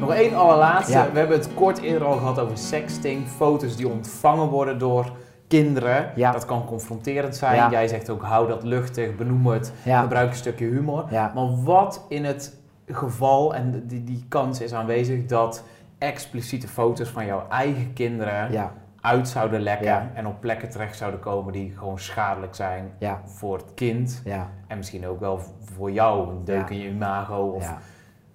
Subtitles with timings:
[0.00, 0.92] Nog één allerlaatste.
[0.92, 1.10] Ja.
[1.12, 3.28] We hebben het kort eerder al gehad over sexting.
[3.28, 5.12] Foto's die ontvangen worden door
[5.48, 6.10] kinderen.
[6.14, 6.32] Ja.
[6.32, 7.54] Dat kan confronterend zijn.
[7.56, 7.70] Ja.
[7.70, 10.00] Jij zegt ook hou dat luchtig, benoem het, Ja.
[10.02, 11.04] gebruik een stukje humor.
[11.10, 11.32] Ja.
[11.34, 12.56] Maar wat in het
[12.86, 15.62] geval, en die, die kans is aanwezig, dat
[15.98, 18.70] expliciete foto's van jouw eigen kinderen
[19.00, 20.10] uit zouden lekken Ja.
[20.14, 24.22] en op plekken terecht zouden komen die gewoon schadelijk zijn ja, voor het kind.
[24.24, 25.40] ja, En misschien ook wel
[25.76, 27.78] voor jou, een deuk in je imago of ja.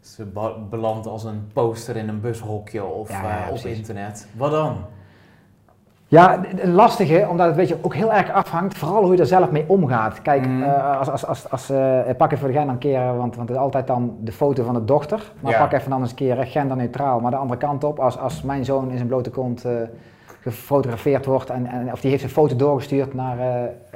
[0.01, 0.25] Ze
[0.69, 4.27] belandt als een poster in een bushokje of Ja, ja, eh, op internet.
[4.37, 4.77] Wat dan?
[6.07, 9.25] Ja, d- lastige, omdat het weet je, ook heel erg afhangt, vooral hoe je er
[9.25, 10.21] zelf mee omgaat.
[10.21, 10.63] Kijk, Mm.
[10.63, 11.69] eh, als, als, als, als,
[12.07, 14.63] ik pak even voor de een keer, want, want het is altijd dan de foto
[14.63, 15.31] van de dochter.
[15.39, 15.57] Maar Ja.
[15.59, 17.99] pak even dan eens een keer genderneutraal, maar de andere kant op.
[17.99, 19.65] Als, als mijn zoon in zijn blote kont
[20.41, 23.37] gefotografeerd wordt, en, en, of die heeft een foto doorgestuurd naar,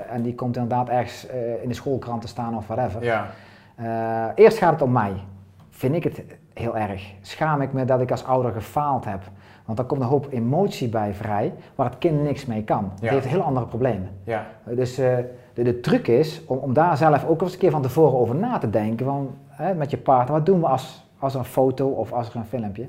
[0.10, 1.28] en die komt inderdaad ergens
[1.62, 3.04] in de schoolkrant te staan of whatever.
[3.04, 3.26] Ja,
[4.36, 5.14] eerst gaat het om mij.
[5.78, 7.12] Vind ik het heel erg.
[7.22, 9.22] Schaam ik me dat ik als ouder gefaald heb.
[9.66, 12.92] Want dan komt een hoop emotie bij vrij, waar het kind niks mee kan.
[13.02, 14.10] Het heeft heel andere problemen.
[14.24, 15.16] ja, Dus eh,
[15.54, 18.36] de, de truc is om, om daar zelf ook eens een keer van tevoren over
[18.36, 19.06] na te denken.
[19.06, 22.30] Van, hè, met je partner, wat doen we als, als er een foto of als
[22.30, 22.88] er een filmpje?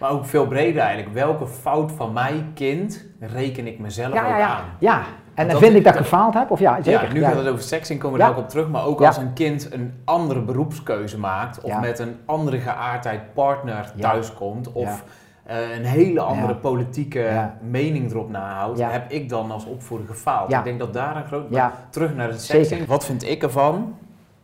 [0.00, 1.14] maar ook veel breder eigenlijk.
[1.14, 4.48] Welke fout van mijn kind reken ik mezelf Ja, ook ja, ja.
[4.48, 4.64] aan?
[4.78, 5.02] ja.
[5.36, 6.50] En dat vind ik dat ik gefaald heb?
[6.50, 7.06] Of ja, zeker.
[7.06, 7.28] Ja, nu ja.
[7.28, 8.28] gaat het over sexing, komen we Ja.
[8.30, 8.68] daar ook op terug.
[8.68, 13.92] Maar ook als een kind een andere beroepskeuze maakt, of met een andere geaardheid partner
[14.00, 15.04] thuiskomt, of
[15.44, 20.52] eh, een hele andere politieke mening erop nahoudt, heb ik dan als opvoeder gefaald.
[20.52, 21.44] Ik denk dat daar een groot...
[21.50, 21.72] Ja.
[21.90, 22.64] Terug naar de Zeker.
[22.64, 22.88] sexing.
[22.88, 23.94] Wat vind ik ervan?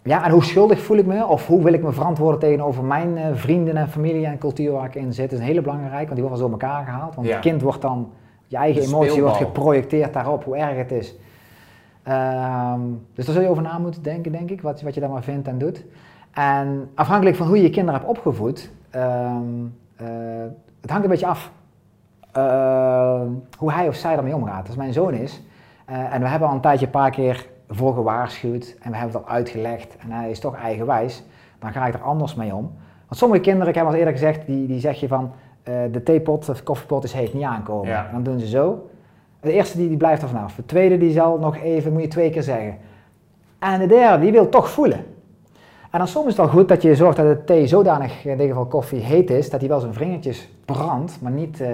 [0.04, 1.26] Ja, en hoe schuldig voel ik me?
[1.26, 4.84] Of hoe wil ik me verantwoorden tegenover mijn eh, vrienden en familie en cultuur waar
[4.84, 5.24] ik in zit?
[5.24, 7.14] Dat is een hele belangrijke, want die worden zo elkaar gehaald.
[7.14, 8.12] Want het kind wordt dan,
[8.52, 11.14] je eigen emotie wordt geprojecteerd daarop, hoe erg het is.
[12.02, 12.80] Ehm,
[13.14, 15.22] dus daar zul je over na moeten denken, denk ik, wat, wat je daar maar
[15.22, 15.84] vindt en doet.
[16.32, 19.42] En afhankelijk van hoe je je kinderen hebt opgevoed, ehm,
[19.96, 20.06] eh,
[20.80, 21.50] het hangt een beetje af
[22.32, 23.28] ehm,
[23.58, 24.66] hoe hij of zij ermee omgaat.
[24.66, 25.42] Als mijn zoon is,
[25.86, 29.16] eh, en we hebben al een tijdje een paar keer voor gewaarschuwd en we hebben
[29.16, 31.24] het al uitgelegd en hij is toch eigenwijs,
[31.58, 32.72] dan ga ik er anders mee om.
[33.06, 35.32] Want sommige kinderen, ik heb al eerder gezegd, die, die zeg je van
[35.64, 37.88] de theepot of koffiepot is heet, niet aankomen.
[37.88, 38.08] Ja.
[38.12, 38.90] Dan doen ze zo.
[39.40, 40.54] De eerste die, die blijft er vanaf.
[40.54, 42.76] De tweede die zal nog even, moet je twee keer zeggen.
[43.58, 45.04] En de derde die wil toch voelen.
[45.90, 48.36] En dan soms is het wel goed dat je zorgt dat de thee zodanig, in
[48.36, 51.70] dit geval koffie, heet is, dat hij wel zijn vingertjes brandt, maar niet eh,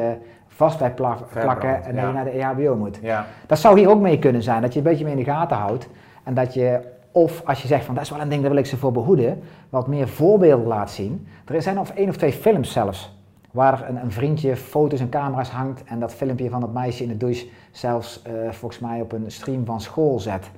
[0.47, 2.07] vast bij plakken en dat ja.
[2.07, 2.99] je naar de EHBO moet.
[3.03, 5.31] Ja, Dat zou hier ook mee kunnen zijn, dat je een beetje mee in de
[5.31, 5.89] gaten houdt.
[6.25, 6.81] En dat je,
[7.13, 8.93] of als je zegt van dat is wel een ding, daar wil ik ze voor
[8.93, 11.27] behoeden, wat meer voorbeelden laat zien.
[11.47, 13.18] Er zijn of één of twee films zelfs,
[13.51, 17.09] waar een, een vriendje foto's en camera's hangt en dat filmpje van dat meisje in
[17.09, 20.51] de douche zelfs eh, volgens mij op een stream van school zet.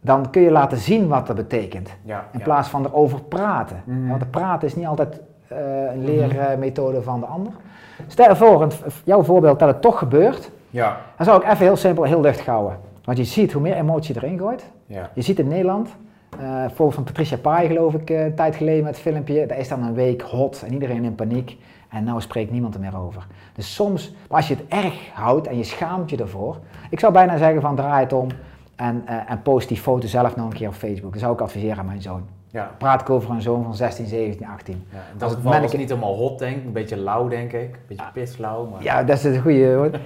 [0.00, 1.90] Dan kun je laten zien wat dat betekent.
[2.02, 2.28] ja.
[2.32, 2.44] In ja.
[2.44, 3.82] plaats van erover praten.
[3.84, 4.08] Mhm.
[4.08, 5.58] Want het praten is niet altijd eh,
[5.92, 7.52] een leermethode van de ander.
[8.06, 8.70] Stel je voor, een-
[9.04, 12.46] jouw voorbeeld dat het toch gebeurt, Ja, dan zou ik even heel simpel, heel luchtig
[12.46, 12.78] houden.
[13.04, 14.70] Want je ziet hoe meer emotie erin gooit.
[14.86, 15.10] ja.
[15.14, 15.88] Je ziet in Nederland,
[16.38, 19.58] eh bijvoorbeeld van Patricia Pai geloof ik, eh, een tijd geleden met het filmpje, daar
[19.58, 21.56] is dan een week hot en iedereen in paniek.
[21.88, 23.26] En nou spreekt niemand er meer over.
[23.54, 26.58] Dus soms, maar als je het erg houdt en je schaamt je ervoor,
[26.90, 28.28] ik zou bijna zeggen van draai het om
[28.76, 31.12] en, eh, en post die foto zelf nog een keer op Facebook.
[31.12, 32.33] Dat zou ik adviseren aan mijn zoon.
[32.54, 32.70] Ja.
[32.78, 34.84] Praat ik over een zoon van 16, 17, 18.
[34.92, 36.64] Ja, dat was manneke- niet helemaal hot, denk ik.
[36.64, 37.74] Een beetje lauw, denk ik.
[37.74, 38.66] Een beetje pislauw.
[38.66, 38.82] Maar...
[38.82, 39.96] Ja, dat is het goede woord.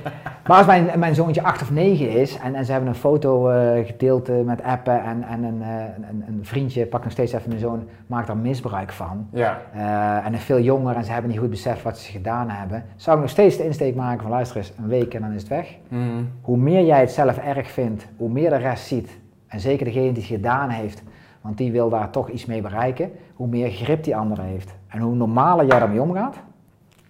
[0.47, 3.49] Maar als mijn, mijn zoontje 8 of 9 is en, en ze hebben een foto
[3.49, 5.69] eh, gedeeld eh, met appen en, en een, eh,
[6.11, 9.27] een, een vriendje, pak nog steeds even mijn zoon, maakt daar misbruik van.
[9.33, 9.61] Ja,
[10.25, 12.85] en is veel jonger en ze hebben niet goed beseft wat ze gedaan hebben.
[12.97, 15.41] Zou ik nog steeds de insteek maken van luister eens, een week en dan is
[15.41, 15.77] het weg.
[15.89, 16.23] Mhm.
[16.41, 19.19] Hoe meer jij het zelf erg vindt, hoe meer de rest ziet.
[19.47, 21.03] En zeker degene die het gedaan heeft,
[21.41, 24.75] want die wil daar toch iets mee bereiken, hoe meer grip die andere heeft.
[24.89, 26.37] En hoe normaler jij daarmee omgaat,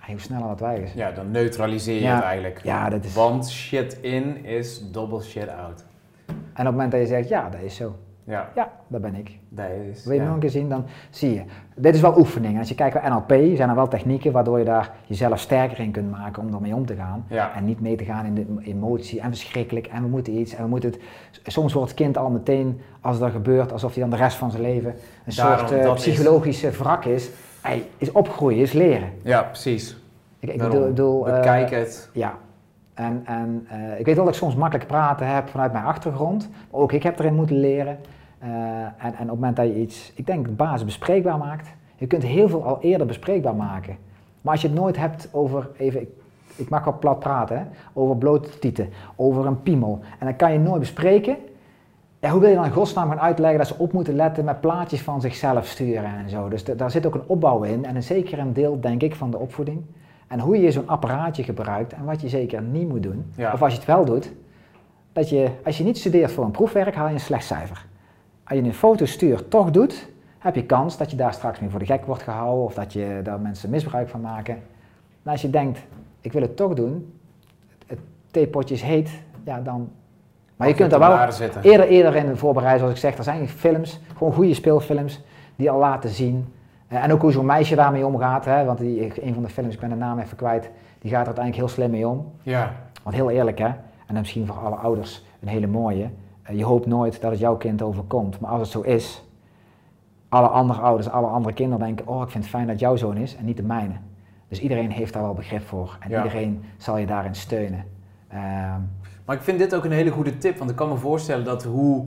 [0.06, 0.93] hoe sneller dat weg is.
[0.93, 2.15] ja, dan neutraliseer je Ja.
[2.15, 2.61] het eigenlijk.
[2.65, 3.15] Ja, dat is...
[3.15, 5.84] Want shit in is double shit out.
[6.27, 7.97] En op het moment dat je zegt, ja, dat is zo.
[8.28, 9.39] Ja, Ja, dat ben ik.
[9.49, 10.05] dat is...
[10.05, 10.25] Wil je ja.
[10.27, 11.43] nog een keer zien, dan zie je.
[11.77, 12.53] Dit is wel oefening.
[12.53, 15.81] En als je kijkt bij NLP, zijn er wel technieken waardoor je daar jezelf sterker
[15.81, 17.25] in kunt maken om ermee om te gaan.
[17.29, 17.55] Ja.
[17.56, 20.62] En niet mee te gaan in de emotie en verschrikkelijk en we moeten iets en
[20.62, 21.00] we moeten het.
[21.53, 24.50] Soms wordt het kind al meteen, als dat gebeurt, alsof hij dan de rest van
[24.50, 24.91] zijn leven
[25.26, 27.31] een Daarom, soort eh, dat is- psychologische wrak is.
[27.62, 29.08] Hij is opgroeien, is leren.
[29.23, 29.97] Ja, precies.
[30.38, 32.11] Ik, ik bedoel, bedoel, eh, Bekijk het.
[32.12, 32.35] ja.
[32.94, 36.49] En, en eh, ik weet wel dat ik soms makkelijk praten heb vanuit mijn achtergrond.
[36.70, 37.99] Maar ook ik heb erin moeten leren.
[38.38, 41.69] Eh, en, en op het moment dat je iets, ik denk, de basis bespreekbaar maakt.
[41.96, 43.96] Je kunt heel veel al eerder bespreekbaar maken.
[44.40, 46.08] Maar als je het nooit hebt over, even, ik,
[46.56, 50.00] ik mag wel plat praten, hè, over blote tieten, over een piemel.
[50.19, 51.37] En dan kan je nooit bespreken.
[52.19, 54.61] ja, hoe wil je dan in godsnaam gaan uitleggen dat ze op moeten letten met
[54.61, 56.49] plaatjes van zichzelf sturen en zo.
[56.49, 59.31] Dus daar zit ook een opbouw in en een zeker een deel, denk ik, van
[59.31, 59.82] de opvoeding.
[60.26, 63.32] En hoe je zo'n apparaatje gebruikt en wat je zeker niet moet doen.
[63.37, 63.52] Ja.
[63.52, 64.32] Of als je het wel doet,
[65.12, 67.87] dat je, als je niet studeert voor een proefwerk, haal je een slecht cijfer.
[68.49, 70.09] Als je een fotostuur toch doet,
[70.39, 72.93] heb je kans dat je daar straks mee voor de gek wordt gehouden of dat
[72.93, 74.55] je daar mensen misbruik van maken.
[75.23, 75.79] En als je denkt,
[76.21, 77.12] ik wil het toch doen,
[77.87, 77.99] het
[78.31, 79.11] theepotje is heet,
[79.45, 79.89] ja dan...
[80.56, 81.09] Maar je kunt er wel
[81.62, 85.21] eerder, eerder in de voorbereiding, zoals ik zeg, er zijn films, gewoon goede speelfilms,
[85.56, 86.53] die al laten zien.
[86.89, 89.75] eh, en ook hoe zo'n meisje daarmee omgaat, hè, want die, een van de films,
[89.75, 92.33] ik ben de naam even kwijt, die gaat er uiteindelijk heel slim mee om.
[92.43, 92.73] Ja,
[93.03, 96.11] Want heel eerlijk hè, en dan misschien voor alle ouders een hele mooie,
[96.53, 99.23] je hoopt nooit dat het jouw kind overkomt, maar als het zo is,
[100.29, 103.17] alle andere ouders, alle andere kinderen denken, oh ik vind het fijn dat jouw zoon
[103.17, 103.95] is en niet de mijne.
[104.49, 106.17] Dus iedereen heeft daar wel begrip voor en Ja.
[106.23, 107.85] iedereen zal je daarin steunen.
[108.29, 108.81] Ehm,
[109.25, 111.65] maar ik vind dit ook een hele goede tip, want ik kan me voorstellen dat
[111.65, 112.06] hoe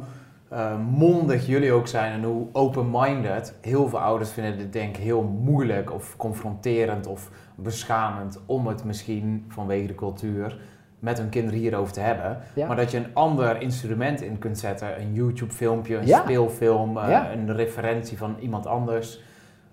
[0.49, 5.03] eh, mondig jullie ook zijn en hoe open-minded, heel veel ouders vinden dit denk ik
[5.03, 10.59] heel moeilijk of confronterend of beschamend om het misschien vanwege de cultuur
[11.01, 12.37] met hun kinderen hierover te hebben.
[12.53, 12.67] ja.
[12.67, 16.19] Maar dat je een ander instrument in kunt zetten, een YouTube filmpje, een Ja.
[16.21, 17.31] speelfilm, eh, Ja.
[17.31, 19.21] een referentie van iemand anders,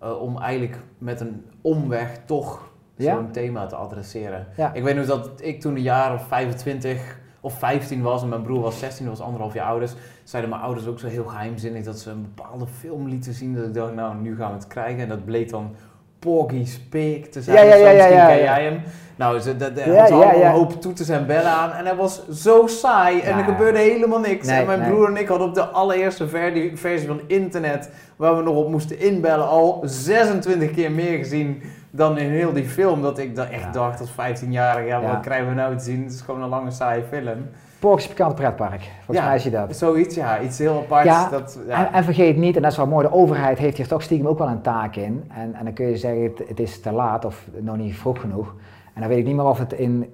[0.01, 4.47] eh, om eigenlijk met een omweg toch zo'n thema te adresseren.
[4.73, 8.43] Ik weet nog dat ik toen een jaar of 25 of 15 was en mijn
[8.43, 9.95] broer was 16, dat was anderhalf jaar ouders,
[10.25, 13.55] zeiden mijn ouders ook zo heel geheimzinnig dat ze een bepaalde film lieten zien.
[13.55, 15.03] Dat ik dacht, nou nu gaan we het krijgen.
[15.03, 15.75] En dat bleek dan
[16.19, 17.57] Porgy's Pig te zijn.
[17.57, 18.81] Ja, ja, ja, ja, Misschien ja, ken jij hem.
[19.19, 20.47] Nou, ze, Ja, was ja, allemaal ja.
[20.47, 21.73] een hoop toeters en bellen aan.
[21.73, 24.47] En hij was zo saai en er gebeurde helemaal niks.
[24.47, 24.91] Nee, en mijn nee.
[24.91, 28.71] broer en ik hadden op de allereerste ver- versie van internet, waar we nog op
[28.71, 33.03] moesten inbellen, al 26 keer meer gezien dan in heel die film.
[33.03, 36.03] Dat ik dan echt dacht als 15-jarige, ja, wat krijgen we nou te zien?
[36.05, 37.49] Het is gewoon een lange saaie film.
[37.79, 39.77] Pork's Pikante Pretpark, volgens mij is je dat.
[39.77, 41.09] Zoiets, ja, iets heel aparts.
[41.09, 41.87] Ja, dat, ja.
[41.87, 44.27] En, en vergeet niet, en dat is wel mooi, de overheid heeft hier toch stiekem
[44.29, 45.25] ook wel een taak in.
[45.35, 48.21] En, en dan kun je zeggen, het, het is te laat of nog niet vroeg
[48.21, 48.55] genoeg.
[48.99, 50.13] En dan weet ik niet meer of het in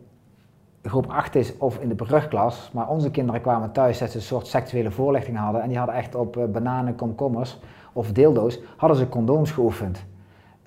[0.82, 2.70] groep 8 is of in de brugklas.
[2.72, 5.62] Maar onze kinderen kwamen thuis dat ze een soort seksuele voorlichting hadden.
[5.62, 7.60] En die hadden echt op eh, bananen, komkommers
[7.92, 10.04] of dildo's, hadden ze condooms geoefend.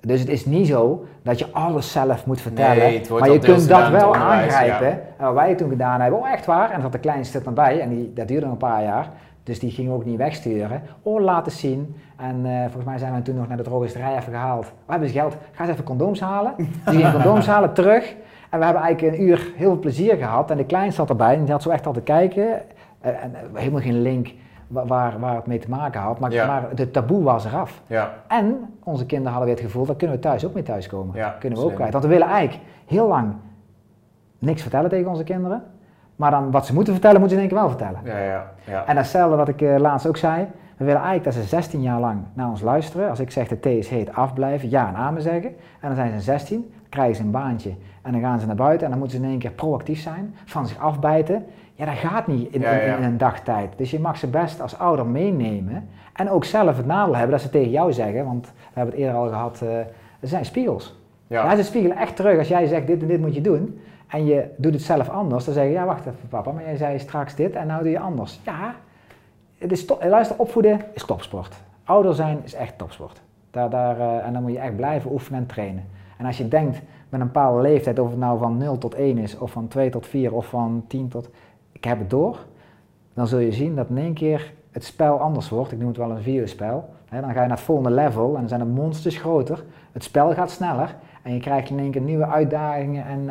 [0.00, 2.76] Dus het is niet zo dat je alles zelf moet vertellen.
[2.76, 4.86] Nee, het wordt maar je kunt dat wel aangrijpen.
[4.86, 5.00] ja.
[5.16, 7.80] En wat wij toen gedaan hebben, oh echt waar, en zat de kleinste er bij,
[7.80, 9.10] en die, dat duurde een paar jaar.
[9.48, 10.82] Dus die gingen we ook niet wegsturen.
[11.02, 11.96] Oh, laten zien.
[12.16, 14.64] En eh, volgens mij zijn we toen nog naar de drogisterij even gehaald.
[14.64, 16.54] We hebben eens geld, ga eens even condooms halen.
[16.56, 18.14] Dus die gingen condooms halen, terug.
[18.50, 20.50] En we hebben eigenlijk een uur heel veel plezier gehad.
[20.50, 22.48] En de kleinste zat erbij en die had zo echt al te kijken.
[23.00, 24.32] Eh, en eh, helemaal geen link
[24.66, 26.18] wa- waar, waar het mee te maken had.
[26.18, 26.46] Maar, Ja.
[26.46, 27.82] maar de taboe was eraf.
[27.86, 28.12] ja.
[28.28, 31.16] En onze kinderen hadden weer het gevoel, dat kunnen we thuis ook mee thuiskomen.
[31.16, 31.92] Ja, kunnen we ook kwijt.
[31.92, 33.32] Want we willen eigenlijk heel lang
[34.38, 35.62] niks vertellen tegen onze kinderen.
[36.18, 38.00] Maar dan wat ze moeten vertellen, moeten ze in één keer wel vertellen.
[38.04, 38.86] Ja, ja, ja.
[38.86, 40.46] En datzelfde wat ik eh, laatst ook zei.
[40.76, 43.10] We willen eigenlijk dat ze 16 jaar lang naar ons luisteren.
[43.10, 45.50] Als ik zeg de thee is heet, afblijven, ja en amen zeggen.
[45.80, 47.74] En dan zijn ze 16, dan krijgen ze een baantje.
[48.02, 50.34] En dan gaan ze naar buiten en dan moeten ze in één keer proactief zijn.
[50.44, 51.44] Van zich afbijten.
[51.74, 52.64] Ja, dat gaat niet in,
[53.02, 53.72] een dagtijd.
[53.76, 55.88] Dus je mag ze best als ouder meenemen.
[56.12, 58.24] En ook zelf het nadeel hebben dat ze tegen jou zeggen.
[58.24, 59.78] Want we hebben het eerder al gehad, eh
[60.20, 60.98] er zijn spiegels.
[61.28, 61.44] Ja.
[61.44, 61.56] ja.
[61.56, 62.38] ze spiegelen echt terug.
[62.38, 63.80] Als jij zegt dit en dit moet je doen.
[64.08, 65.44] En je doet het zelf anders.
[65.44, 67.90] Dan zeg je, ja wacht even papa, maar jij zei straks dit en nou doe
[67.90, 68.40] je anders.
[68.44, 68.74] Ja,
[69.58, 71.56] het is luister, opvoeden is topsport.
[71.84, 73.20] Ouder zijn is echt topsport.
[73.50, 75.84] Daar, daar, eh, en dan moet je echt blijven oefenen en trainen.
[76.16, 79.18] En als je denkt met een bepaalde leeftijd, of het nou van 0 tot 1
[79.18, 81.28] is, of van 2 tot 4, of van 10 tot...
[81.72, 82.38] Ik heb het door.
[83.14, 85.72] Dan zul je zien dat in één keer het spel anders wordt.
[85.72, 86.88] Ik noem het wel een videospel.
[87.10, 89.64] Dan ga je naar het volgende level en dan zijn de monsters groter.
[89.92, 90.96] Het spel gaat sneller.
[91.28, 93.28] En je krijgt in één keer nieuwe uitdagingen en...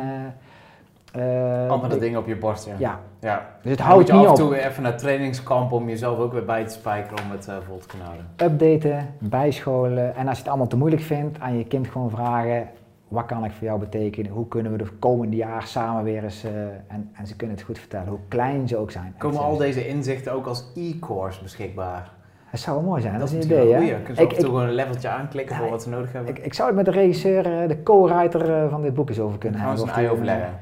[1.12, 2.74] eh, eh, Andere dingen op je borst, ja.
[2.78, 3.46] Ja, ja.
[3.62, 4.38] dus het houdt moet je niet af op.
[4.38, 7.48] en toe weer even naar trainingskamp om jezelf ook weer bij te spijkeren om het
[7.48, 8.26] eh, vol te houden.
[8.36, 10.16] updaten, bijscholen.
[10.16, 12.68] En als je het allemaal te moeilijk vindt, aan je kind gewoon vragen:
[13.08, 14.30] wat kan ik voor jou betekenen?
[14.32, 16.44] Hoe kunnen we de komende jaar samen weer eens.
[16.88, 19.14] en, en ze kunnen het goed vertellen, hoe klein ze ook zijn.
[19.18, 22.10] Komen En al ze- deze inzichten ook als e-course beschikbaar?
[22.50, 23.74] Het zou wel mooi zijn, dat, is een idee.
[23.76, 23.94] goeie.
[23.94, 25.88] Kunnen ze Ik, af en toe ik, gewoon een leveltje aanklikken Ja, voor wat ze
[25.88, 26.36] nodig hebben?
[26.36, 29.20] ik, ik zou het met de regisseur, eh, de co-writer eh, van dit boek eens
[29.20, 30.04] over kunnen gaan we eens hebben.
[30.04, 30.60] een overleggen.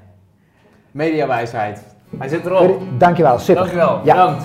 [0.91, 1.83] Mediawijsheid.
[2.19, 2.81] Hij zit erop.
[2.99, 3.55] Dankjewel, super.
[3.63, 4.01] Dankjewel.
[4.05, 4.15] Ja.
[4.15, 4.45] Bedankt.